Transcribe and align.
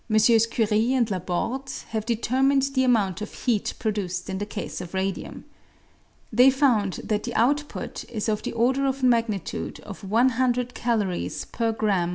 Curie 0.09 0.95
and 0.95 1.11
Laborde 1.11 1.69
have 1.89 2.07
determined 2.07 2.63
the 2.73 2.83
amount 2.83 3.21
of 3.21 3.31
heat 3.35 3.75
produced 3.77 4.31
in 4.31 4.39
the 4.39 4.47
case 4.47 4.81
of 4.81 4.95
radium. 4.95 5.45
They 6.33 6.49
found 6.49 7.01
that 7.03 7.21
the 7.21 7.35
out 7.35 7.65
put 7.67 8.03
is 8.09 8.27
of 8.27 8.41
the 8.41 8.53
order 8.53 8.87
of 8.87 9.03
magnitude 9.03 9.79
of 9.81 10.03
100 10.03 10.73
calories 10.73 11.45
per 11.45 11.71
grm. 11.71 12.09